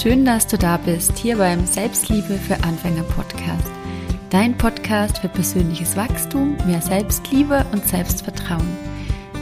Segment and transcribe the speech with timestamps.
[0.00, 3.68] Schön, dass du da bist, hier beim Selbstliebe für Anfänger Podcast.
[4.30, 8.76] Dein Podcast für persönliches Wachstum, mehr Selbstliebe und Selbstvertrauen.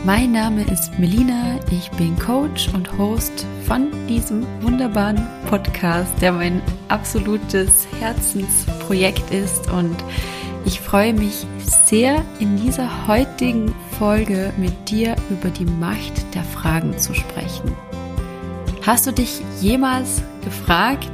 [0.06, 5.20] Mein Name ist Melina, ich bin Coach und Host von diesem wunderbaren
[5.50, 9.96] Podcast, der mein absolutes Herzensprojekt ist und
[10.64, 11.46] ich freue mich
[11.84, 17.76] sehr, in dieser heutigen Folge mit dir über die Macht der Fragen zu sprechen.
[18.86, 21.10] Hast du dich jemals gefragt,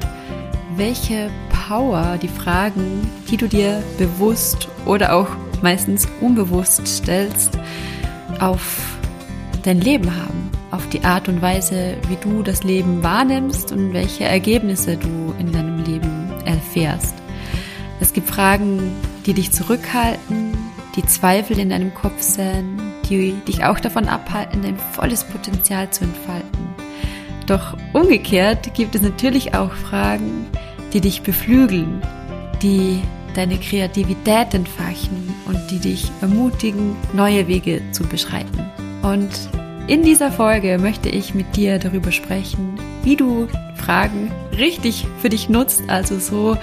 [0.76, 5.28] welche Power die Fragen, die du dir bewusst oder auch
[5.62, 7.58] meistens unbewusst stellst,
[8.40, 8.98] auf
[9.62, 14.24] dein Leben haben, auf die Art und Weise, wie du das Leben wahrnimmst und welche
[14.24, 17.14] Ergebnisse du in deinem Leben erfährst.
[18.00, 18.92] Es gibt Fragen,
[19.24, 20.58] die dich zurückhalten,
[20.94, 22.76] die Zweifel in deinem Kopf sind,
[23.08, 26.81] die dich auch davon abhalten, dein volles Potenzial zu entfalten.
[27.46, 30.46] Doch umgekehrt gibt es natürlich auch Fragen,
[30.92, 32.02] die dich beflügeln,
[32.62, 33.00] die
[33.34, 38.70] deine Kreativität entfachen und die dich ermutigen, neue Wege zu beschreiten.
[39.02, 39.30] Und
[39.88, 45.48] in dieser Folge möchte ich mit dir darüber sprechen, wie du Fragen richtig für dich
[45.48, 46.56] nutzt, also so,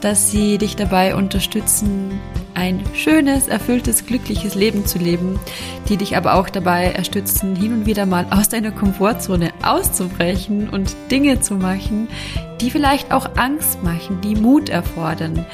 [0.00, 2.18] dass sie dich dabei unterstützen,
[2.54, 5.38] ein schönes, erfülltes, glückliches Leben zu leben,
[5.88, 10.94] die dich aber auch dabei unterstützen, hin und wieder mal aus deiner Komfortzone auszubrechen und
[11.10, 12.08] Dinge zu machen,
[12.60, 15.44] die vielleicht auch Angst machen, die Mut erfordern,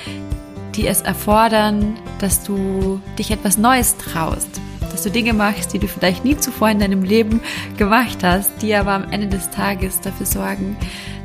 [0.77, 5.89] die es erfordern, dass du dich etwas Neues traust, dass du Dinge machst, die du
[5.89, 7.41] vielleicht nie zuvor in deinem Leben
[7.77, 10.77] gemacht hast, die aber am Ende des Tages dafür sorgen,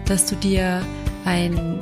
[0.06, 0.82] dass du dir
[1.26, 1.80] ein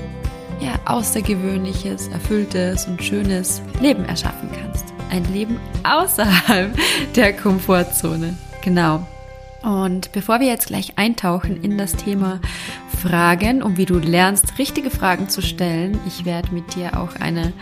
[0.63, 4.85] ja, außergewöhnliches, erfülltes und schönes Leben erschaffen kannst.
[5.09, 6.77] Ein Leben außerhalb
[7.15, 8.37] der Komfortzone.
[8.63, 9.05] Genau.
[9.61, 12.39] Und bevor wir jetzt gleich eintauchen in das Thema
[13.01, 17.53] Fragen und wie du lernst, richtige Fragen zu stellen, ich werde mit dir auch eine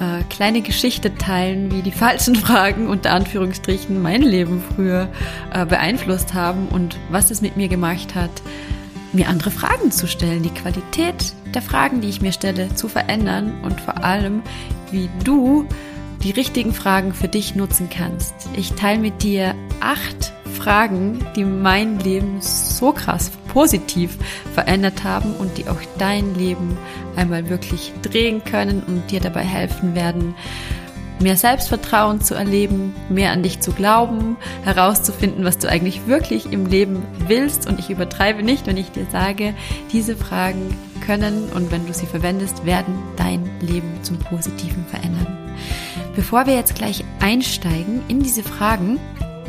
[0.00, 5.08] äh, kleine Geschichte teilen, wie die falschen Fragen unter Anführungsstrichen mein Leben früher
[5.52, 8.30] äh, beeinflusst haben und was es mit mir gemacht hat,
[9.12, 13.60] mir andere Fragen zu stellen, die Qualität der Fragen, die ich mir stelle, zu verändern
[13.62, 14.42] und vor allem,
[14.90, 15.66] wie du
[16.22, 18.34] die richtigen Fragen für dich nutzen kannst.
[18.54, 24.18] Ich teile mit dir acht Fragen, die mein Leben so krass positiv
[24.52, 26.76] verändert haben und die auch dein Leben
[27.16, 30.34] einmal wirklich drehen können und dir dabei helfen werden,
[31.20, 36.66] mehr Selbstvertrauen zu erleben, mehr an dich zu glauben, herauszufinden, was du eigentlich wirklich im
[36.66, 37.66] Leben willst.
[37.66, 39.54] Und ich übertreibe nicht, wenn ich dir sage,
[39.92, 45.38] diese Fragen können und wenn du sie verwendest, werden dein Leben zum Positiven verändern.
[46.16, 48.98] Bevor wir jetzt gleich einsteigen in diese Fragen,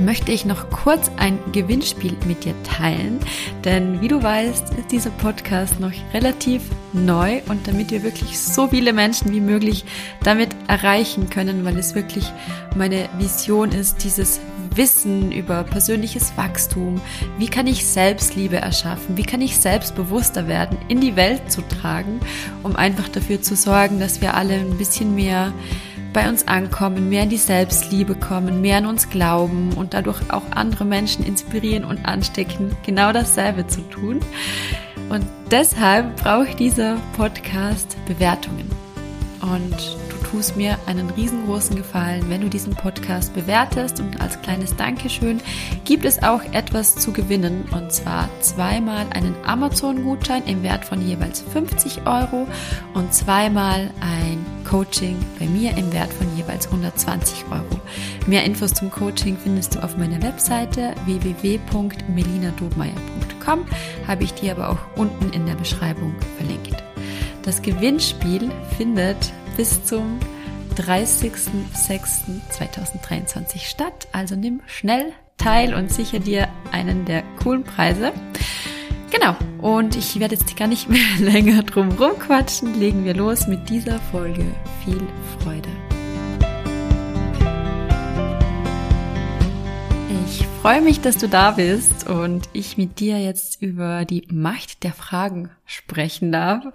[0.05, 3.19] möchte ich noch kurz ein Gewinnspiel mit dir teilen.
[3.63, 6.63] Denn wie du weißt, ist dieser Podcast noch relativ
[6.93, 9.85] neu und damit wir wirklich so viele Menschen wie möglich
[10.23, 12.31] damit erreichen können, weil es wirklich
[12.75, 14.39] meine Vision ist, dieses
[14.75, 17.01] Wissen über persönliches Wachstum,
[17.37, 22.21] wie kann ich Selbstliebe erschaffen, wie kann ich selbstbewusster werden, in die Welt zu tragen,
[22.63, 25.51] um einfach dafür zu sorgen, dass wir alle ein bisschen mehr
[26.13, 30.43] bei uns ankommen, mehr in die Selbstliebe kommen, mehr an uns glauben und dadurch auch
[30.51, 34.19] andere Menschen inspirieren und anstecken, genau dasselbe zu tun.
[35.09, 38.69] Und deshalb braucht dieser Podcast Bewertungen.
[39.41, 39.75] Und
[40.31, 45.41] tust mir einen riesengroßen Gefallen, wenn du diesen Podcast bewertest und als kleines Dankeschön
[45.83, 51.41] gibt es auch etwas zu gewinnen und zwar zweimal einen Amazon-Gutschein im Wert von jeweils
[51.41, 52.47] 50 Euro
[52.93, 57.81] und zweimal ein Coaching bei mir im Wert von jeweils 120 Euro.
[58.25, 63.65] Mehr Infos zum Coaching findest du auf meiner Webseite www.melinadobmeier.com,
[64.07, 66.81] habe ich dir aber auch unten in der Beschreibung verlinkt.
[67.43, 70.17] Das Gewinnspiel findet bis zum
[70.77, 74.07] 30.06.2023 statt.
[74.13, 78.13] Also nimm schnell teil und sicher dir einen der coolen Preise.
[79.11, 82.79] Genau, und ich werde jetzt gar nicht mehr länger drum rumquatschen.
[82.79, 84.45] Legen wir los mit dieser Folge.
[84.85, 85.05] Viel
[85.39, 85.69] Freude.
[90.25, 94.83] Ich freue mich, dass du da bist und ich mit dir jetzt über die Macht
[94.83, 96.65] der Fragen sprechen darf.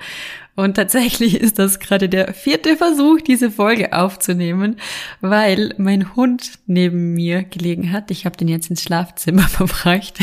[0.56, 4.76] Und tatsächlich ist das gerade der vierte Versuch, diese Folge aufzunehmen,
[5.20, 8.10] weil mein Hund neben mir gelegen hat.
[8.10, 10.14] Ich habe den jetzt ins Schlafzimmer verbracht,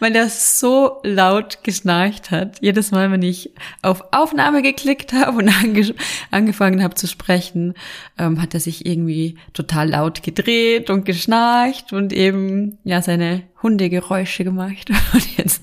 [0.00, 2.60] weil er so laut geschnarcht hat.
[2.62, 3.50] Jedes Mal, wenn ich
[3.82, 5.94] auf Aufnahme geklickt habe und ange
[6.30, 7.74] angefangen habe zu sprechen,
[8.18, 14.44] ähm, hat er sich irgendwie total laut gedreht und geschnarcht und eben ja seine Hundegeräusche
[14.44, 14.90] gemacht.
[15.12, 15.62] Und jetzt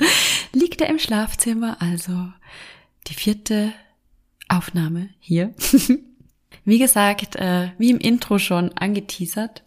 [0.53, 2.33] liegt er im Schlafzimmer, also Also
[3.07, 3.73] die vierte
[4.47, 5.53] Aufnahme hier.
[6.65, 9.63] wie gesagt, äh, wie im Intro schon angeteasert,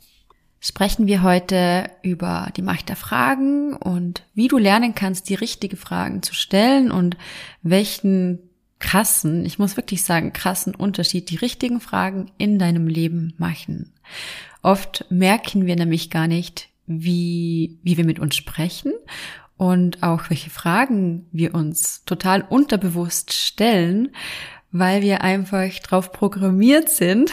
[0.60, 5.76] sprechen wir heute über die Macht der Fragen und wie du lernen kannst, die richtige
[5.76, 7.16] Fragen zu stellen und
[7.62, 8.38] welchen
[8.78, 13.92] krassen, ich muss wirklich sagen, krassen Unterschied die richtigen Fragen in deinem Leben machen.
[14.62, 18.92] Oft merken wir nämlich gar nicht, wie, wie wir mit uns sprechen
[19.62, 24.10] und auch welche Fragen wir uns total unterbewusst stellen,
[24.72, 27.30] weil wir einfach drauf programmiert sind,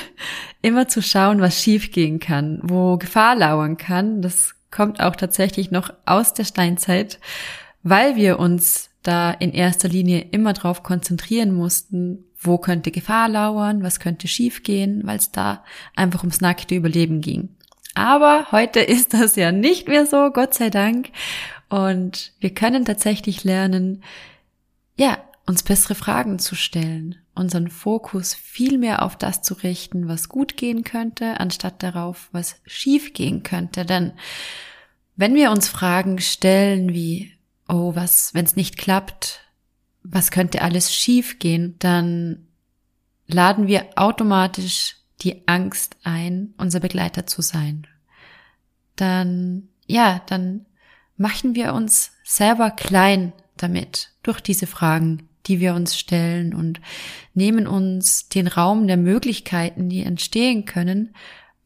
[0.62, 4.22] immer zu schauen, was schiefgehen kann, wo Gefahr lauern kann.
[4.22, 7.20] Das kommt auch tatsächlich noch aus der Steinzeit,
[7.82, 13.82] weil wir uns da in erster Linie immer drauf konzentrieren mussten, wo könnte Gefahr lauern,
[13.82, 15.64] was könnte schiefgehen, weil es da
[15.96, 17.50] einfach ums nackte Überleben ging.
[17.96, 21.10] Aber heute ist das ja nicht mehr so, Gott sei Dank.
[21.70, 24.04] Und wir können tatsächlich lernen,
[24.98, 30.30] ja, uns bessere Fragen zu stellen, unseren Fokus viel mehr auf das zu richten, was
[30.30, 33.86] gut gehen könnte, anstatt darauf, was schief gehen könnte.
[33.86, 34.14] Denn
[35.16, 37.34] wenn wir uns Fragen stellen wie,
[37.68, 39.42] oh, was, wenn es nicht klappt,
[40.04, 42.48] was könnte alles schief gehen, dann
[43.28, 47.88] laden wir automatisch die Angst ein, unser Begleiter zu sein.
[48.96, 50.66] Dann, ja, dann
[51.20, 56.80] machen wir uns selber klein damit durch diese Fragen, die wir uns stellen und
[57.34, 61.14] nehmen uns den Raum der Möglichkeiten, die entstehen können,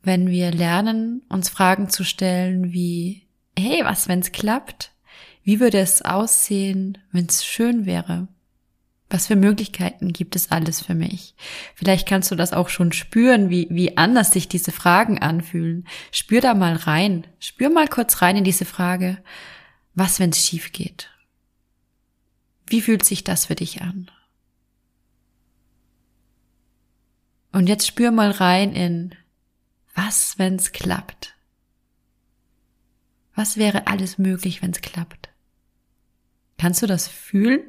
[0.01, 3.27] wenn wir lernen, uns Fragen zu stellen wie,
[3.57, 4.91] hey, was, wenn's klappt?
[5.44, 8.27] Wie würde es aussehen, wenn's schön wäre?
[9.13, 11.36] Was für Möglichkeiten gibt es alles für mich?
[11.75, 15.88] Vielleicht kannst du das auch schon spüren, wie, wie anders sich diese Fragen anfühlen.
[16.12, 17.27] Spür da mal rein.
[17.38, 19.24] Spür mal kurz rein in diese Frage.
[19.94, 21.12] Was, wenn es schief geht?
[22.65, 24.10] Wie fühlt sich das für dich an?
[27.51, 29.13] Und jetzt spür mal rein in
[29.94, 31.36] was, wenn es klappt?
[33.36, 35.30] Was wäre alles möglich, wenn es klappt?
[36.57, 37.62] Kannst du das fühlen?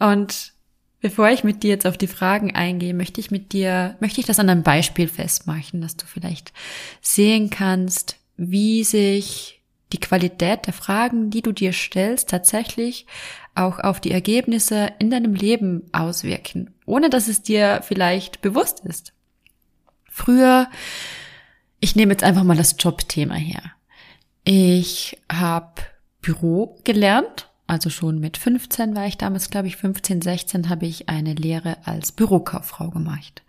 [0.00, 0.54] Und
[1.00, 4.26] bevor ich mit dir jetzt auf die Fragen eingehe, möchte ich mit dir, möchte ich
[4.26, 6.52] das an einem Beispiel festmachen, dass du vielleicht
[7.00, 9.62] sehen kannst, wie sich
[9.92, 13.06] die Qualität der Fragen, die du dir stellst, tatsächlich
[13.54, 19.12] auch auf die Ergebnisse in deinem Leben auswirken, ohne dass es dir vielleicht bewusst ist.
[20.08, 20.68] Früher,
[21.80, 23.62] ich nehme jetzt einfach mal das Jobthema her.
[24.44, 25.82] Ich habe
[26.22, 31.08] Büro gelernt also schon mit 15 war ich damals, glaube ich, 15, 16 habe ich
[31.08, 33.42] eine Lehre als Bürokauffrau gemacht.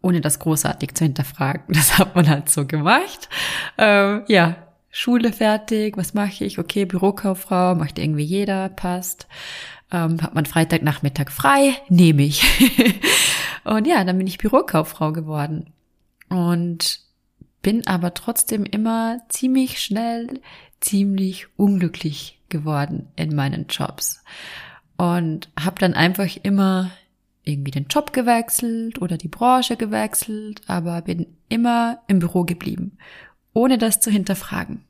[0.00, 1.64] Ohne das großartig zu hinterfragen.
[1.68, 3.28] Das hat man halt so gemacht.
[3.76, 4.56] Ähm, ja,
[4.88, 6.58] Schule fertig, was mache ich?
[6.58, 9.26] Okay, Bürokauffrau, macht irgendwie jeder, passt.
[9.92, 12.42] Ähm, hat man Freitagnachmittag frei, nehme ich.
[13.64, 15.74] und ja, dann bin ich Bürokauffrau geworden.
[16.30, 17.00] Und
[17.60, 20.40] bin aber trotzdem immer ziemlich schnell,
[20.80, 24.22] ziemlich unglücklich geworden in meinen Jobs
[24.96, 26.90] und habe dann einfach immer
[27.44, 32.98] irgendwie den Job gewechselt oder die Branche gewechselt, aber bin immer im Büro geblieben,
[33.54, 34.84] ohne das zu hinterfragen.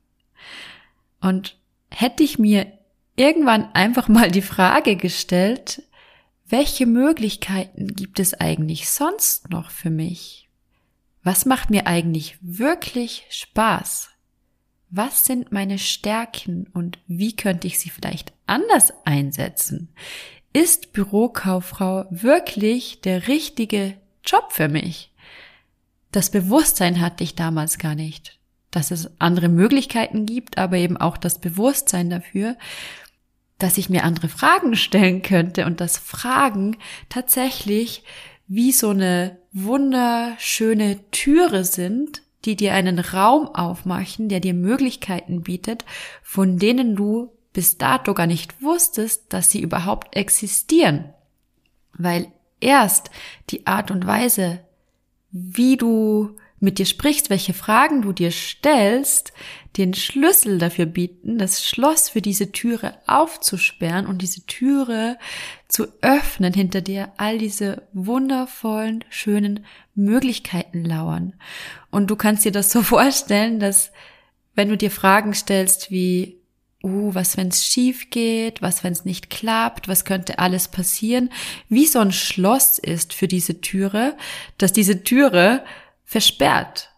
[1.20, 1.56] Und
[1.90, 2.66] hätte ich mir
[3.16, 5.82] irgendwann einfach mal die Frage gestellt,
[6.48, 10.48] welche Möglichkeiten gibt es eigentlich sonst noch für mich?
[11.22, 14.10] Was macht mir eigentlich wirklich Spaß?
[14.90, 19.88] Was sind meine Stärken und wie könnte ich sie vielleicht anders einsetzen?
[20.52, 23.94] Ist Bürokauffrau wirklich der richtige
[24.24, 25.12] Job für mich?
[26.10, 28.38] Das Bewusstsein hatte ich damals gar nicht,
[28.72, 32.56] dass es andere Möglichkeiten gibt, aber eben auch das Bewusstsein dafür,
[33.58, 36.78] dass ich mir andere Fragen stellen könnte und dass Fragen
[37.08, 38.02] tatsächlich
[38.48, 45.84] wie so eine wunderschöne Türe sind, die dir einen Raum aufmachen, der dir Möglichkeiten bietet,
[46.22, 51.12] von denen du bis dato gar nicht wusstest, dass sie überhaupt existieren.
[51.92, 52.28] Weil
[52.60, 53.10] erst
[53.50, 54.60] die Art und Weise,
[55.30, 59.32] wie du mit dir sprichst, welche Fragen du dir stellst,
[59.76, 65.18] den Schlüssel dafür bieten, das Schloss für diese Türe aufzusperren und diese Türe
[65.68, 69.64] zu öffnen, hinter der all diese wundervollen, schönen
[69.94, 71.34] Möglichkeiten lauern.
[71.90, 73.90] Und du kannst dir das so vorstellen, dass
[74.54, 76.40] wenn du dir Fragen stellst wie,
[76.82, 81.30] uh, was wenn's schief geht, was wenn's nicht klappt, was könnte alles passieren,
[81.68, 84.16] wie so ein Schloss ist für diese Türe,
[84.58, 85.64] dass diese Türe
[86.10, 86.90] versperrt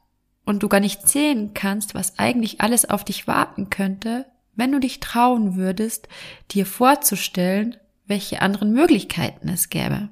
[0.46, 4.80] und du gar nicht sehen kannst, was eigentlich alles auf dich warten könnte, wenn du
[4.80, 6.08] dich trauen würdest,
[6.50, 7.76] dir vorzustellen,
[8.06, 10.08] welche anderen Möglichkeiten es gäbe.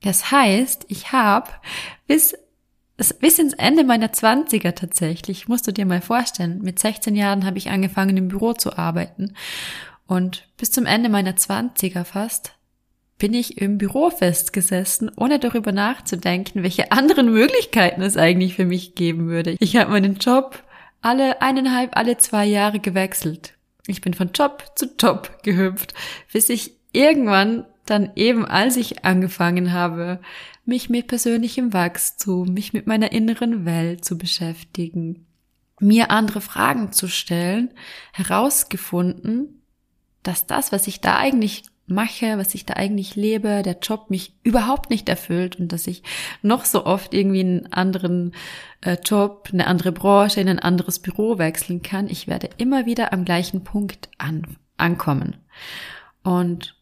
[0.00, 1.50] Das heißt, ich habe
[2.06, 2.34] bis,
[3.18, 7.58] bis ins Ende meiner Zwanziger tatsächlich, musst du dir mal vorstellen, mit 16 Jahren habe
[7.58, 9.34] ich angefangen im Büro zu arbeiten
[10.06, 12.54] und bis zum Ende meiner Zwanziger fast
[13.20, 18.96] bin ich im Büro festgesessen, ohne darüber nachzudenken, welche anderen Möglichkeiten es eigentlich für mich
[18.96, 19.56] geben würde.
[19.60, 20.64] Ich habe meinen Job
[21.02, 23.54] alle eineinhalb, alle zwei Jahre gewechselt.
[23.86, 25.94] Ich bin von Job zu Job gehüpft,
[26.32, 30.20] bis ich irgendwann dann eben, als ich angefangen habe,
[30.64, 35.26] mich mit persönlichem Wachstum, mich mit meiner inneren Welt zu beschäftigen,
[35.78, 37.70] mir andere Fragen zu stellen,
[38.12, 39.62] herausgefunden,
[40.22, 44.34] dass das, was ich da eigentlich mache, was ich da eigentlich lebe, der Job mich
[44.42, 46.02] überhaupt nicht erfüllt und dass ich
[46.42, 48.34] noch so oft irgendwie einen anderen
[48.80, 52.08] äh, Job, eine andere Branche, in ein anderes Büro wechseln kann.
[52.08, 55.36] Ich werde immer wieder am gleichen Punkt an, ankommen.
[56.22, 56.76] Und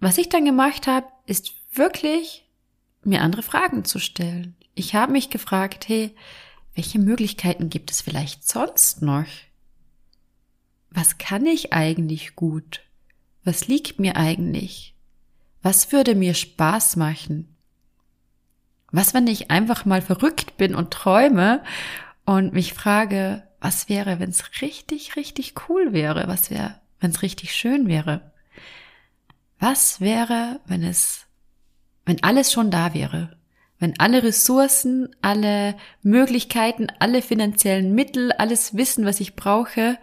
[0.00, 2.46] was ich dann gemacht habe, ist wirklich
[3.02, 4.56] mir andere Fragen zu stellen.
[4.74, 6.14] Ich habe mich gefragt, hey,
[6.74, 9.26] welche Möglichkeiten gibt es vielleicht sonst noch?
[10.90, 12.82] Was kann ich eigentlich gut?
[13.44, 14.94] Was liegt mir eigentlich?
[15.62, 17.56] Was würde mir Spaß machen?
[18.92, 21.62] Was, wenn ich einfach mal verrückt bin und träume
[22.24, 26.26] und mich frage, was wäre, wenn es richtig, richtig cool wäre?
[26.28, 28.32] Was wäre, wenn es richtig schön wäre?
[29.58, 31.26] Was wäre, wenn es,
[32.06, 33.36] wenn alles schon da wäre?
[33.78, 39.98] Wenn alle Ressourcen, alle Möglichkeiten, alle finanziellen Mittel, alles Wissen, was ich brauche,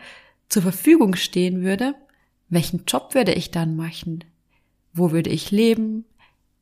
[0.50, 1.94] zur Verfügung stehen würde?
[2.50, 4.24] Welchen Job würde ich dann machen?
[4.94, 6.06] Wo würde ich leben?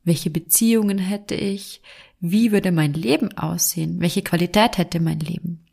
[0.04, 1.82] Welche Beziehungen hätte ich?
[2.20, 4.00] Wie würde mein Leben aussehen?
[4.00, 5.66] Welche Qualität hätte mein Leben?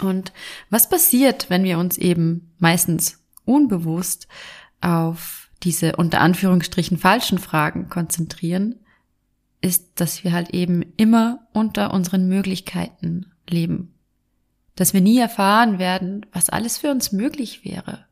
[0.00, 0.32] Und
[0.70, 4.28] was passiert, wenn wir uns eben meistens unbewusst
[4.80, 8.76] auf diese unter Anführungsstrichen falschen Fragen konzentrieren,
[9.60, 13.94] ist, dass wir halt eben immer unter unseren Möglichkeiten leben.
[14.76, 18.07] Dass wir nie erfahren werden, was alles für uns möglich wäre.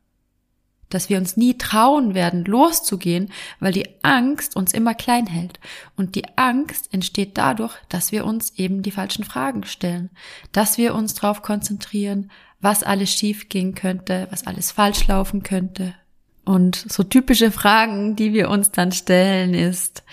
[0.89, 5.59] Dass wir uns nie trauen werden, loszugehen, weil die Angst uns immer klein hält.
[5.95, 10.09] Und die Angst entsteht dadurch, dass wir uns eben die falschen Fragen stellen.
[10.51, 15.93] Dass wir uns darauf konzentrieren, was alles schief gehen könnte, was alles falsch laufen könnte,
[16.47, 20.03] und so typische Fragen, die wir uns dann stellen, ist,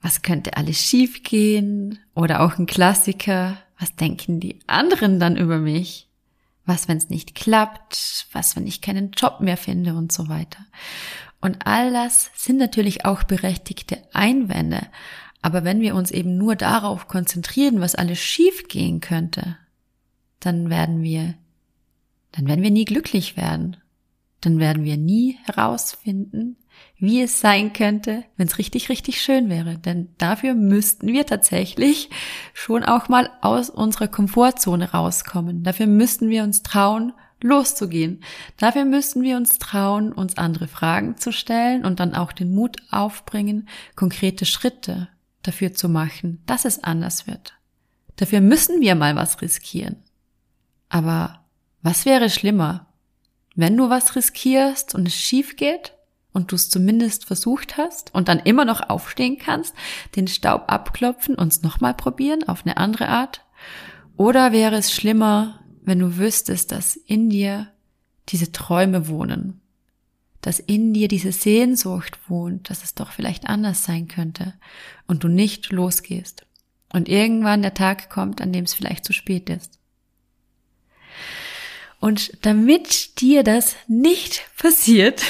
[0.00, 1.98] was könnte alles schiefgehen?
[2.14, 6.08] Oder auch ein Klassiker, was denken die anderen dann über mich?
[6.66, 8.26] Was, wenn es nicht klappt?
[8.32, 10.58] Was, wenn ich keinen Job mehr finde und so weiter?
[11.40, 14.80] Und all das sind natürlich auch berechtigte Einwände.
[15.42, 19.56] Aber wenn wir uns eben nur darauf konzentrieren, was alles schiefgehen könnte,
[20.40, 21.34] dann werden wir,
[22.32, 23.76] dann werden wir nie glücklich werden
[24.46, 26.56] dann werden wir nie herausfinden,
[26.98, 29.76] wie es sein könnte, wenn es richtig, richtig schön wäre.
[29.78, 32.08] Denn dafür müssten wir tatsächlich
[32.54, 35.62] schon auch mal aus unserer Komfortzone rauskommen.
[35.62, 37.12] Dafür müssten wir uns trauen,
[37.42, 38.22] loszugehen.
[38.56, 42.78] Dafür müssten wir uns trauen, uns andere Fragen zu stellen und dann auch den Mut
[42.90, 45.08] aufbringen, konkrete Schritte
[45.42, 47.54] dafür zu machen, dass es anders wird.
[48.16, 50.02] Dafür müssen wir mal was riskieren.
[50.88, 51.44] Aber
[51.82, 52.86] was wäre schlimmer,
[53.54, 55.95] wenn du was riskierst und es schief geht
[56.36, 59.74] und du es zumindest versucht hast und dann immer noch aufstehen kannst,
[60.16, 63.40] den Staub abklopfen und es nochmal probieren auf eine andere Art?
[64.18, 67.68] Oder wäre es schlimmer, wenn du wüsstest, dass in dir
[68.28, 69.62] diese Träume wohnen,
[70.42, 74.52] dass in dir diese Sehnsucht wohnt, dass es doch vielleicht anders sein könnte
[75.06, 76.44] und du nicht losgehst
[76.92, 79.78] und irgendwann der Tag kommt, an dem es vielleicht zu spät ist.
[82.00, 85.22] Und damit dir das nicht passiert,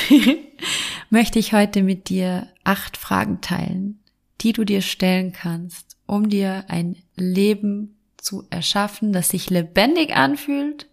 [1.11, 4.01] möchte ich heute mit dir acht Fragen teilen,
[4.41, 10.89] die du dir stellen kannst, um dir ein Leben zu erschaffen, das sich lebendig anfühlt,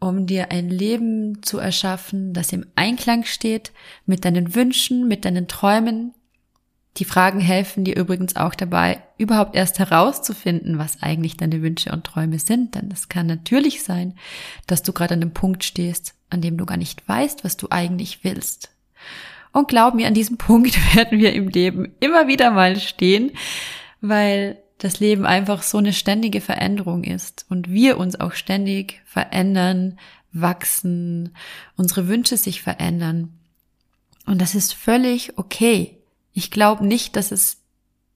[0.00, 3.72] um dir ein Leben zu erschaffen, das im Einklang steht
[4.06, 6.14] mit deinen Wünschen, mit deinen Träumen,
[6.98, 12.04] die Fragen helfen dir übrigens auch dabei, überhaupt erst herauszufinden, was eigentlich deine Wünsche und
[12.04, 12.74] Träume sind.
[12.74, 14.14] Denn es kann natürlich sein,
[14.66, 17.68] dass du gerade an dem Punkt stehst, an dem du gar nicht weißt, was du
[17.70, 18.70] eigentlich willst.
[19.52, 23.32] Und glaub mir, an diesem Punkt werden wir im Leben immer wieder mal stehen,
[24.00, 29.98] weil das Leben einfach so eine ständige Veränderung ist und wir uns auch ständig verändern,
[30.32, 31.34] wachsen,
[31.76, 33.38] unsere Wünsche sich verändern.
[34.26, 35.97] Und das ist völlig okay.
[36.38, 37.64] Ich glaube nicht, dass es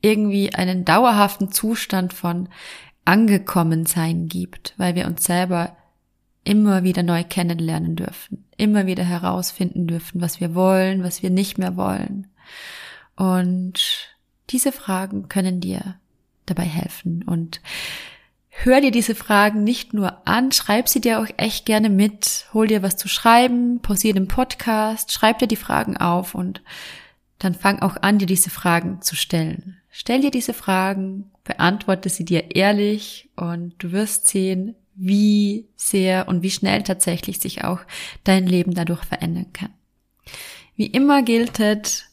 [0.01, 2.49] irgendwie einen dauerhaften Zustand von
[3.05, 5.77] angekommen sein gibt, weil wir uns selber
[6.45, 11.59] immer wieder neu kennenlernen dürfen, immer wieder herausfinden dürfen, was wir wollen, was wir nicht
[11.59, 12.29] mehr wollen.
[13.17, 14.09] Und
[14.51, 15.97] diese Fragen können dir
[16.47, 17.25] dabei helfen.
[17.25, 17.61] Und
[18.51, 22.47] hör dir diese Fragen nicht nur an, schreib sie dir auch echt gerne mit.
[22.55, 26.63] Hol dir was zu schreiben, pausier den Podcast, schreib dir die Fragen auf und
[27.45, 29.77] dann fang auch an, dir diese Fragen zu stellen.
[29.91, 36.43] Stell dir diese Fragen, beantworte sie dir ehrlich und du wirst sehen, wie sehr und
[36.43, 37.81] wie schnell tatsächlich sich auch
[38.25, 39.71] dein Leben dadurch verändern kann.
[40.77, 42.05] Wie immer gilt es,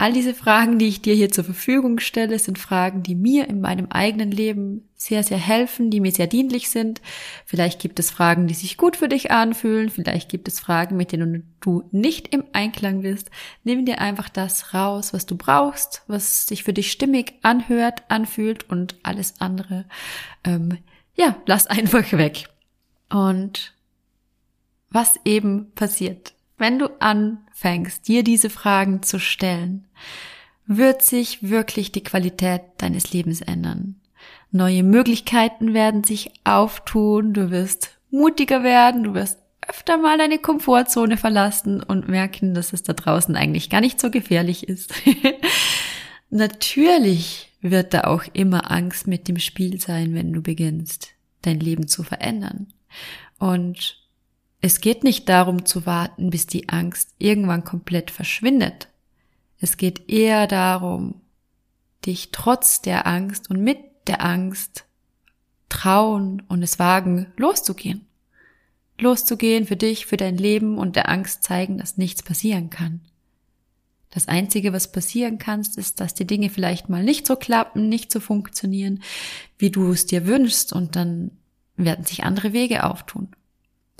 [0.00, 3.60] All diese Fragen, die ich dir hier zur Verfügung stelle, sind Fragen, die mir in
[3.60, 7.02] meinem eigenen Leben sehr, sehr helfen, die mir sehr dienlich sind.
[7.44, 9.90] Vielleicht gibt es Fragen, die sich gut für dich anfühlen.
[9.90, 13.30] Vielleicht gibt es Fragen, mit denen du nicht im Einklang bist.
[13.62, 18.70] Nimm dir einfach das raus, was du brauchst, was sich für dich stimmig anhört, anfühlt
[18.70, 19.84] und alles andere,
[20.44, 20.78] ähm,
[21.14, 22.48] ja, lass einfach weg.
[23.10, 23.74] Und
[24.88, 29.86] was eben passiert, wenn du anfängst, dir diese Fragen zu stellen,
[30.66, 33.96] wird sich wirklich die Qualität deines Lebens ändern.
[34.52, 41.16] Neue Möglichkeiten werden sich auftun, du wirst mutiger werden, du wirst öfter mal deine Komfortzone
[41.16, 44.92] verlassen und merken, dass es da draußen eigentlich gar nicht so gefährlich ist.
[46.30, 51.10] Natürlich wird da auch immer Angst mit dem Spiel sein, wenn du beginnst,
[51.42, 52.68] dein Leben zu verändern.
[53.38, 53.99] Und
[54.60, 58.88] es geht nicht darum zu warten, bis die Angst irgendwann komplett verschwindet.
[59.58, 61.20] Es geht eher darum,
[62.04, 64.86] dich trotz der Angst und mit der Angst
[65.68, 68.06] trauen und es wagen, loszugehen.
[68.98, 73.00] Loszugehen für dich, für dein Leben und der Angst zeigen, dass nichts passieren kann.
[74.10, 78.12] Das Einzige, was passieren kannst, ist, dass die Dinge vielleicht mal nicht so klappen, nicht
[78.12, 79.02] so funktionieren,
[79.56, 81.30] wie du es dir wünschst und dann
[81.76, 83.28] werden sich andere Wege auftun.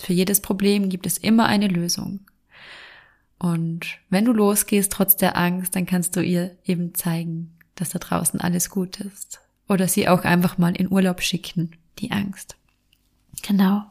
[0.00, 2.20] Für jedes Problem gibt es immer eine Lösung.
[3.38, 7.98] Und wenn du losgehst trotz der Angst, dann kannst du ihr eben zeigen, dass da
[7.98, 9.40] draußen alles gut ist.
[9.68, 12.56] Oder sie auch einfach mal in Urlaub schicken, die Angst.
[13.42, 13.84] Genau.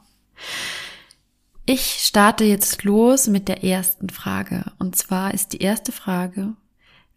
[1.66, 4.72] Ich starte jetzt los mit der ersten Frage.
[4.78, 6.54] Und zwar ist die erste Frage,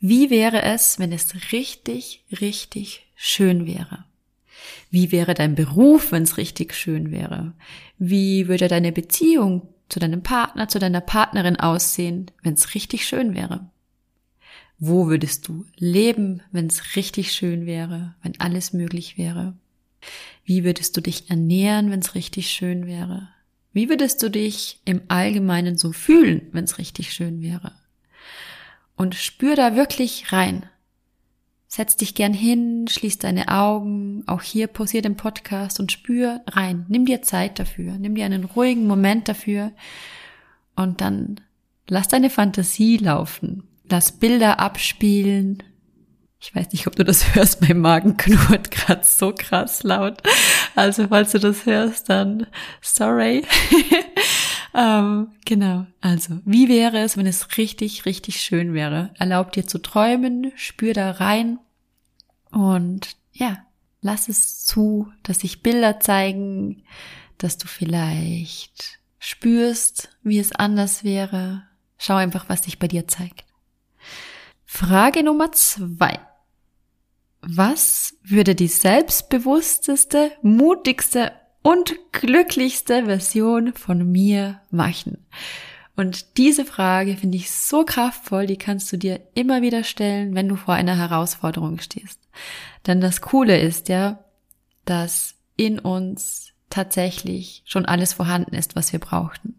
[0.01, 4.05] wie wäre es, wenn es richtig, richtig schön wäre?
[4.91, 7.55] Wie wäre dein Beruf, wenn es richtig schön wäre?
[7.99, 13.35] Wie würde deine Beziehung zu deinem Partner, zu deiner Partnerin aussehen, wenn es richtig schön
[13.35, 13.69] wäre?
[14.79, 19.55] Wo würdest du leben, wenn es richtig schön wäre, wenn alles möglich wäre?
[20.45, 23.29] Wie würdest du dich ernähren, wenn es richtig schön wäre?
[23.73, 27.73] Wie würdest du dich im Allgemeinen so fühlen, wenn es richtig schön wäre?
[28.97, 30.67] Und spür da wirklich rein.
[31.75, 36.85] Setz dich gern hin, schließ deine Augen, auch hier pausier den Podcast und spür rein.
[36.91, 39.73] Nimm dir Zeit dafür, nimm dir einen ruhigen Moment dafür
[40.77, 41.41] und dann
[41.89, 43.63] lass deine Fantasie laufen.
[43.89, 45.63] Lass Bilder abspielen.
[46.39, 50.21] Ich weiß nicht, ob du das hörst, mein Magen knurrt gerade so krass laut.
[50.75, 52.49] Also falls du das hörst, dann
[52.83, 53.47] sorry.
[54.75, 55.87] ähm, genau.
[56.01, 59.11] Also, wie wäre es, wenn es richtig, richtig schön wäre?
[59.19, 61.59] Erlaub dir zu träumen, spür da rein
[62.51, 63.59] und ja,
[64.01, 66.85] lass es zu, dass sich Bilder zeigen,
[67.39, 71.63] dass du vielleicht spürst, wie es anders wäre.
[71.99, 73.45] Schau einfach, was sich bei dir zeigt.
[74.65, 76.19] Frage Nummer zwei.
[77.41, 81.33] Was würde die selbstbewussteste, mutigste
[81.63, 85.27] und glücklichste Version von mir machen?
[85.95, 90.49] Und diese Frage finde ich so kraftvoll, die kannst du dir immer wieder stellen, wenn
[90.49, 92.19] du vor einer Herausforderung stehst.
[92.87, 94.19] Denn das Coole ist ja,
[94.85, 99.59] dass in uns tatsächlich schon alles vorhanden ist, was wir brauchten.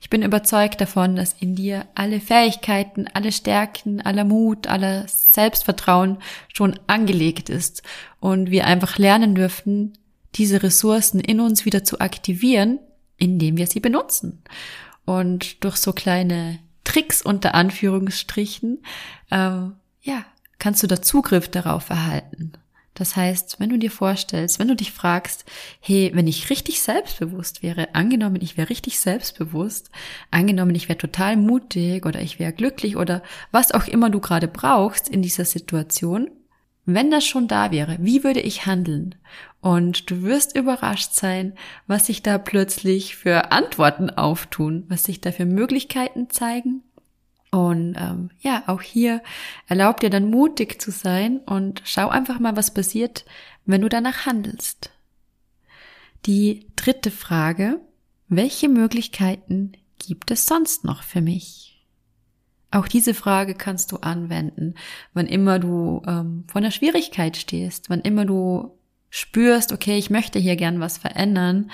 [0.00, 6.18] Ich bin überzeugt davon, dass in dir alle Fähigkeiten, alle Stärken, aller Mut, aller Selbstvertrauen
[6.52, 7.82] schon angelegt ist
[8.20, 9.92] und wir einfach lernen dürften,
[10.36, 12.78] diese Ressourcen in uns wieder zu aktivieren,
[13.16, 14.42] indem wir sie benutzen.
[15.04, 18.82] Und durch so kleine Tricks unter Anführungsstrichen,
[19.30, 20.24] ähm, ja,
[20.58, 22.52] kannst du da Zugriff darauf erhalten.
[22.94, 25.44] Das heißt, wenn du dir vorstellst, wenn du dich fragst,
[25.80, 29.90] hey, wenn ich richtig selbstbewusst wäre, angenommen, ich wäre richtig selbstbewusst,
[30.30, 34.46] angenommen, ich wäre total mutig oder ich wäre glücklich oder was auch immer du gerade
[34.46, 36.30] brauchst in dieser Situation,
[36.86, 39.16] wenn das schon da wäre, wie würde ich handeln?
[39.64, 41.54] Und du wirst überrascht sein,
[41.86, 46.82] was sich da plötzlich für Antworten auftun, was sich da für Möglichkeiten zeigen.
[47.50, 49.22] Und ähm, ja, auch hier
[49.66, 53.24] erlaubt dir dann mutig zu sein und schau einfach mal, was passiert,
[53.64, 54.90] wenn du danach handelst.
[56.26, 57.80] Die dritte Frage,
[58.28, 61.86] welche Möglichkeiten gibt es sonst noch für mich?
[62.70, 64.74] Auch diese Frage kannst du anwenden,
[65.14, 68.78] wann immer du ähm, vor einer Schwierigkeit stehst, wann immer du
[69.14, 71.70] spürst, okay, ich möchte hier gern was verändern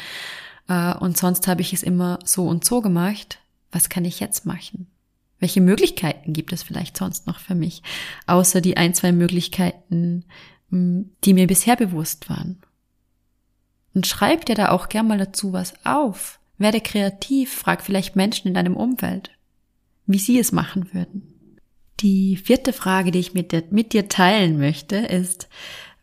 [0.68, 3.38] äh, und sonst habe ich es immer so und so gemacht.
[3.72, 4.88] Was kann ich jetzt machen?
[5.38, 7.82] Welche Möglichkeiten gibt es vielleicht sonst noch für mich,
[8.26, 10.26] außer die ein, zwei Möglichkeiten,
[10.68, 12.58] hm, die mir bisher bewusst waren?
[13.94, 16.40] Und schreib dir da auch gern mal dazu was auf.
[16.58, 19.30] Werde kreativ, frag vielleicht Menschen in deinem Umfeld,
[20.04, 21.58] wie sie es machen würden.
[22.00, 25.48] Die vierte Frage, die ich mit dir, mit dir teilen möchte, ist,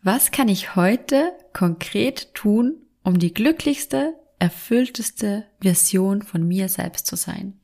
[0.02, 7.16] was kann ich heute konkret tun, um die glücklichste, erfüllteste Version von mir selbst zu
[7.16, 7.60] sein?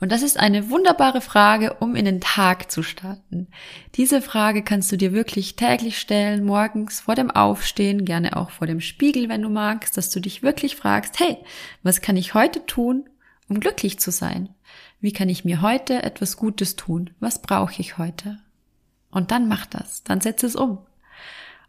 [0.00, 3.48] Und das ist eine wunderbare Frage, um in den Tag zu starten.
[3.96, 8.66] Diese Frage kannst du dir wirklich täglich stellen, morgens vor dem Aufstehen, gerne auch vor
[8.68, 11.38] dem Spiegel, wenn du magst, dass du dich wirklich fragst, hey,
[11.82, 13.08] was kann ich heute tun,
[13.48, 14.50] um glücklich zu sein?
[15.00, 17.10] Wie kann ich mir heute etwas Gutes tun?
[17.18, 18.38] Was brauche ich heute?
[19.10, 20.78] Und dann mach das, dann setz es um.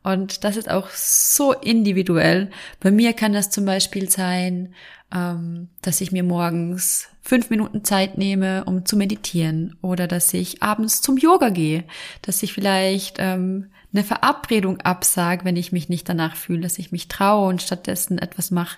[0.03, 2.49] Und das ist auch so individuell.
[2.79, 4.73] Bei mir kann das zum Beispiel sein,
[5.13, 10.63] ähm, dass ich mir morgens fünf Minuten Zeit nehme, um zu meditieren oder dass ich
[10.63, 11.83] abends zum Yoga gehe,
[12.21, 16.91] dass ich vielleicht ähm, eine Verabredung absage, wenn ich mich nicht danach fühle, dass ich
[16.91, 18.77] mich traue und stattdessen etwas mache,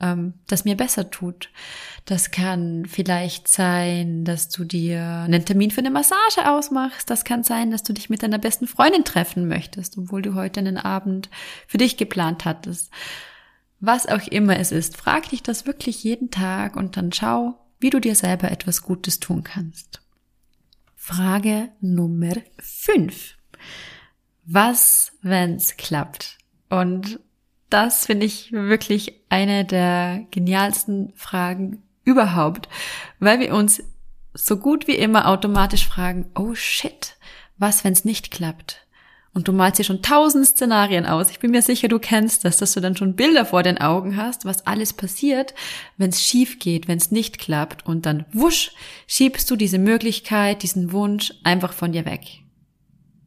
[0.00, 1.50] ähm, das mir besser tut.
[2.04, 7.10] Das kann vielleicht sein, dass du dir einen Termin für eine Massage ausmachst.
[7.10, 10.60] Das kann sein, dass du dich mit deiner besten Freundin treffen möchtest, obwohl du heute
[10.60, 11.28] einen Abend
[11.66, 12.90] für dich geplant hattest
[13.82, 17.90] was auch immer es ist, frag dich das wirklich jeden Tag und dann schau, wie
[17.90, 20.00] du dir selber etwas Gutes tun kannst.
[20.94, 23.34] Frage Nummer 5.
[24.44, 26.38] Was, wenn's klappt?
[26.68, 27.20] Und
[27.70, 32.68] das finde ich wirklich eine der genialsten Fragen überhaupt,
[33.18, 33.82] weil wir uns
[34.34, 37.16] so gut wie immer automatisch fragen, oh shit,
[37.58, 38.86] was, wenn's nicht klappt?
[39.34, 41.30] Und du malst dir schon tausend Szenarien aus.
[41.30, 44.18] Ich bin mir sicher, du kennst das, dass du dann schon Bilder vor den Augen
[44.18, 45.54] hast, was alles passiert,
[45.96, 47.86] wenn es schief geht, wenn es nicht klappt.
[47.86, 48.72] Und dann wusch,
[49.06, 52.41] schiebst du diese Möglichkeit, diesen Wunsch einfach von dir weg.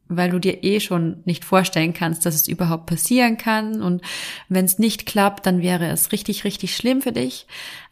[0.08, 3.82] Weil du dir eh schon nicht vorstellen kannst, dass es überhaupt passieren kann.
[3.82, 4.02] Und
[4.48, 7.46] wenn es nicht klappt, dann wäre es richtig, richtig schlimm für dich.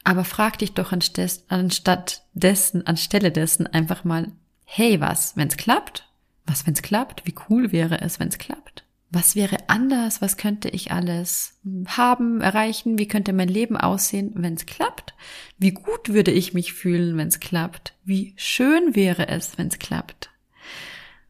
[0.05, 4.33] Aber frag dich doch anstatt dessen, anstelle dessen einfach mal,
[4.65, 6.09] hey, was, wenn es klappt?
[6.47, 7.27] Was, wenn es klappt?
[7.27, 8.85] Wie cool wäre es, wenn es klappt?
[9.11, 10.21] Was wäre anders?
[10.21, 12.99] Was könnte ich alles haben, erreichen?
[12.99, 15.15] Wie könnte mein Leben aussehen, wenn es klappt?
[15.57, 17.95] Wie gut würde ich mich fühlen, wenn es klappt?
[18.05, 20.31] Wie schön wäre es, wenn es klappt?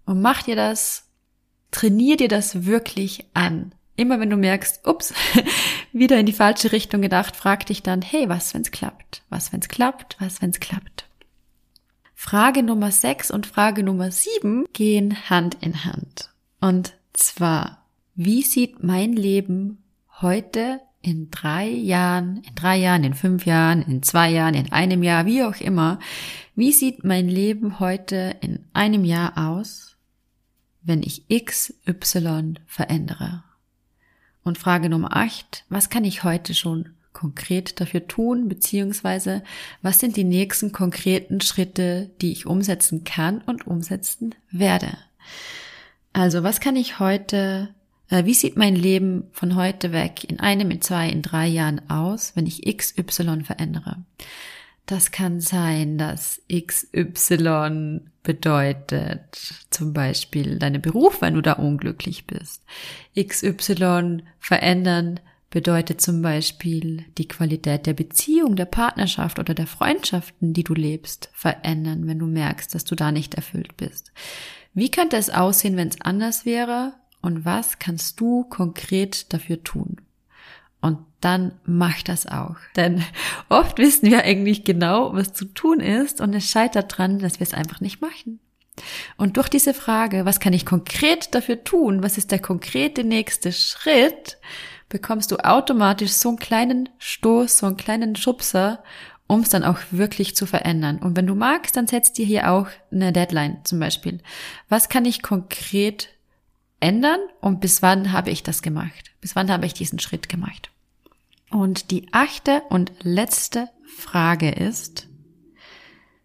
[0.06, 1.04] Und mach dir das,
[1.70, 3.74] trainier dir das wirklich an.
[3.96, 5.14] Immer wenn du merkst, ups,
[5.92, 9.22] wieder in die falsche Richtung gedacht, frag dich dann, hey, was, wenn's klappt?
[9.28, 10.16] Was, wenn's klappt?
[10.18, 11.06] Was, wenn's klappt?
[12.14, 16.30] Frage Nummer 6 und Frage Nummer 7 gehen Hand in Hand.
[16.60, 19.84] Und zwar, wie sieht mein Leben
[20.20, 25.02] heute in drei Jahren, in drei Jahren, in fünf Jahren, in zwei Jahren, in einem
[25.02, 25.98] Jahr, wie auch immer,
[26.54, 29.93] wie sieht mein Leben heute in einem Jahr aus,
[30.84, 33.42] wenn ich XY verändere?
[34.42, 39.42] Und Frage Nummer 8, was kann ich heute schon konkret dafür tun, beziehungsweise
[39.80, 44.98] was sind die nächsten konkreten Schritte, die ich umsetzen kann und umsetzen werde.
[46.12, 47.70] Also was kann ich heute,
[48.10, 51.88] äh, wie sieht mein Leben von heute weg in einem, in zwei, in drei Jahren
[51.88, 54.04] aus, wenn ich XY verändere?
[54.86, 62.62] Das kann sein, dass XY bedeutet zum Beispiel deine Beruf, wenn du da unglücklich bist.
[63.18, 70.64] XY verändern bedeutet zum Beispiel die Qualität der Beziehung, der Partnerschaft oder der Freundschaften, die
[70.64, 74.12] du lebst, verändern, wenn du merkst, dass du da nicht erfüllt bist.
[74.74, 76.94] Wie könnte es aussehen, wenn es anders wäre?
[77.22, 80.00] Und was kannst du konkret dafür tun?
[80.80, 82.56] Und dann mach das auch.
[82.76, 83.04] Denn
[83.48, 87.46] oft wissen wir eigentlich genau, was zu tun ist und es scheitert dran, dass wir
[87.46, 88.40] es einfach nicht machen.
[89.16, 92.02] Und durch diese Frage, was kann ich konkret dafür tun?
[92.02, 94.38] Was ist der konkrete nächste Schritt?
[94.94, 98.82] bekommst du automatisch so einen kleinen Stoß, so einen kleinen Schubser,
[99.26, 100.98] um es dann auch wirklich zu verändern.
[100.98, 104.20] Und wenn du magst, dann setzt dir hier auch eine Deadline zum Beispiel.
[104.68, 106.10] Was kann ich konkret
[106.78, 109.10] ändern und bis wann habe ich das gemacht?
[109.20, 110.70] Bis wann habe ich diesen Schritt gemacht?
[111.54, 115.08] Und die achte und letzte Frage ist,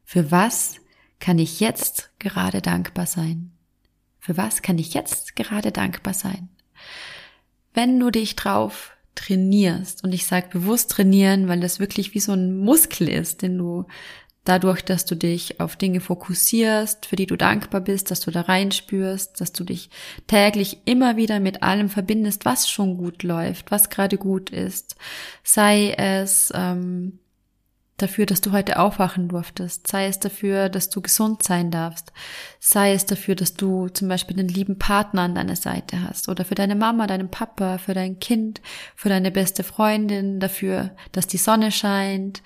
[0.03, 0.77] für was
[1.19, 3.51] kann ich jetzt gerade dankbar sein?
[4.19, 6.49] Für was kann ich jetzt gerade dankbar sein?
[7.73, 12.31] wenn du dich drauf trainierst, und ich sage bewusst trainieren, weil das wirklich wie so
[12.33, 13.85] ein Muskel ist, den du
[14.45, 18.41] dadurch, dass du dich auf Dinge fokussierst, für die du dankbar bist, dass du da
[18.41, 19.89] reinspürst, dass du dich
[20.27, 24.95] täglich immer wieder mit allem verbindest, was schon gut läuft, was gerade gut ist.
[25.43, 27.19] Sei es ähm,
[28.01, 32.11] dafür, dass du heute aufwachen durftest, sei es dafür, dass du gesund sein darfst,
[32.59, 36.45] sei es dafür, dass du zum Beispiel einen lieben Partner an deiner Seite hast oder
[36.45, 38.61] für deine Mama, deinen Papa, für dein Kind,
[38.95, 42.41] für deine beste Freundin, dafür, dass die Sonne scheint.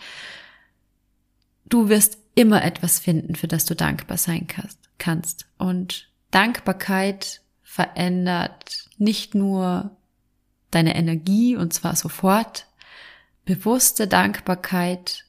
[1.65, 4.47] Du wirst immer etwas finden, für das du dankbar sein
[4.97, 5.47] kannst.
[5.58, 9.95] Und Dankbarkeit verändert nicht nur
[10.71, 12.67] deine Energie und zwar sofort.
[13.45, 15.26] Bewusste Dankbarkeit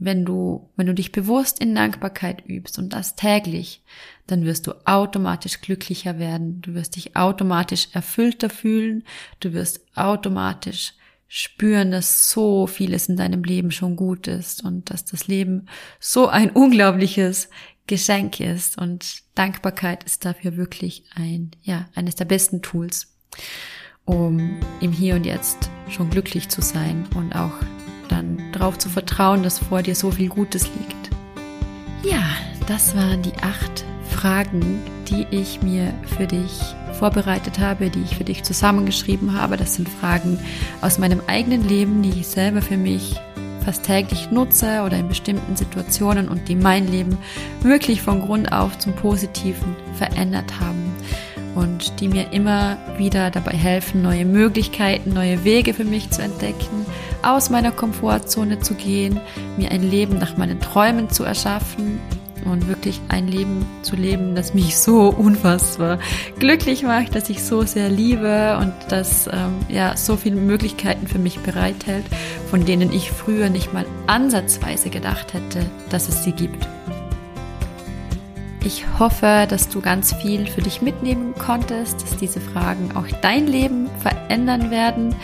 [0.00, 3.82] wenn du, wenn du dich bewusst in Dankbarkeit übst und das täglich,
[4.26, 6.62] dann wirst du automatisch glücklicher werden.
[6.62, 9.04] Du wirst dich automatisch erfüllter fühlen.
[9.40, 10.94] Du wirst automatisch
[11.32, 15.66] spüren, dass so vieles in deinem Leben schon gut ist und dass das Leben
[16.00, 17.48] so ein unglaubliches
[17.86, 23.14] Geschenk ist und Dankbarkeit ist dafür wirklich ein, ja, eines der besten Tools,
[24.04, 27.54] um im Hier und Jetzt schon glücklich zu sein und auch
[28.08, 31.10] dann darauf zu vertrauen, dass vor dir so viel Gutes liegt.
[32.02, 32.24] Ja,
[32.66, 36.60] das waren die acht Fragen, die ich mir für dich
[36.92, 39.56] vorbereitet habe, die ich für dich zusammengeschrieben habe.
[39.56, 40.38] Das sind Fragen
[40.80, 43.16] aus meinem eigenen Leben, die ich selber für mich
[43.64, 47.18] fast täglich nutze oder in bestimmten Situationen und die mein Leben
[47.62, 50.94] wirklich von Grund auf zum Positiven verändert haben
[51.54, 56.86] und die mir immer wieder dabei helfen, neue Möglichkeiten, neue Wege für mich zu entdecken,
[57.22, 59.20] aus meiner Komfortzone zu gehen,
[59.58, 62.00] mir ein Leben nach meinen Träumen zu erschaffen
[62.44, 65.98] und wirklich ein Leben zu leben, das mich so unfassbar
[66.38, 71.18] glücklich macht, dass ich so sehr liebe und das ähm, ja so viele Möglichkeiten für
[71.18, 72.04] mich bereithält,
[72.50, 76.66] von denen ich früher nicht mal ansatzweise gedacht hätte, dass es sie gibt.
[78.62, 83.46] Ich hoffe, dass du ganz viel für dich mitnehmen konntest, dass diese Fragen auch dein
[83.46, 85.14] Leben verändern werden.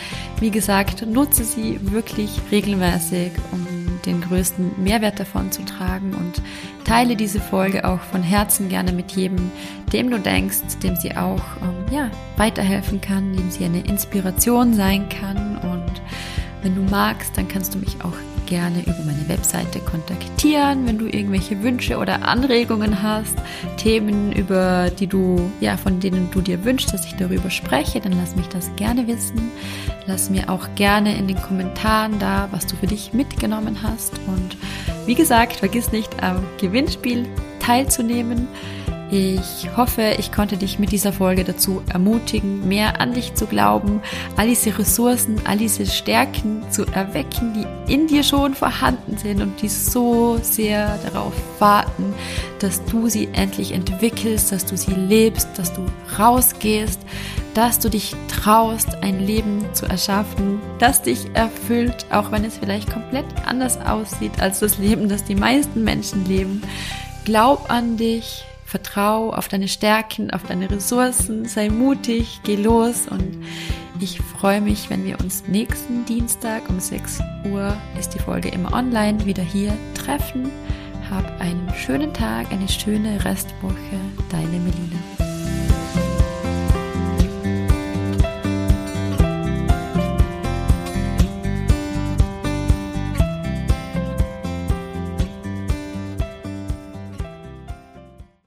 [0.41, 3.76] Wie gesagt, nutze sie wirklich regelmäßig, um
[4.07, 6.41] den größten Mehrwert davon zu tragen und
[6.85, 9.51] teile diese Folge auch von Herzen gerne mit jedem,
[9.93, 15.09] dem du denkst, dem sie auch ähm, ja, weiterhelfen kann, dem sie eine Inspiration sein
[15.09, 15.59] kann.
[15.59, 16.01] Und
[16.63, 18.15] wenn du magst, dann kannst du mich auch
[18.47, 23.37] gerne über meine Webseite kontaktieren, wenn du irgendwelche Wünsche oder Anregungen hast,
[23.77, 28.13] Themen, über die du, ja, von denen du dir wünschst, dass ich darüber spreche, dann
[28.13, 29.51] lass mich das gerne wissen.
[30.07, 34.13] Lass mir auch gerne in den Kommentaren da, was du für dich mitgenommen hast.
[34.27, 34.57] Und
[35.07, 37.27] wie gesagt, vergiss nicht am Gewinnspiel
[37.59, 38.49] teilzunehmen.
[39.09, 44.01] Ich hoffe, ich konnte dich mit dieser Folge dazu ermutigen, mehr an dich zu glauben,
[44.37, 49.63] all diese Ressourcen, all diese Stärken zu erwecken, die in dir schon vorhanden sind und
[49.63, 52.15] die so sehr darauf warten,
[52.59, 55.87] dass du sie endlich entwickelst, dass du sie lebst, dass du
[56.19, 56.99] rausgehst,
[57.55, 62.93] dass du dich traust, ein Leben zu erschaffen, das dich erfüllt, auch wenn es vielleicht
[62.93, 66.61] komplett anders aussieht als das Leben, das die meisten Menschen leben.
[67.25, 73.45] Glaub an dich, Vertrau auf deine Stärken, auf deine Ressourcen, sei mutig, geh los und
[74.01, 78.73] ich freue mich, wenn wir uns nächsten Dienstag um 6 Uhr ist die Folge immer
[78.73, 80.51] online wieder hier treffen.
[81.11, 83.75] Hab einen schönen Tag, eine schöne Restwoche.
[84.31, 85.16] Deine Melina.